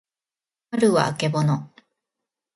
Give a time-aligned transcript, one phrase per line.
[0.71, 1.69] はるはあけぼの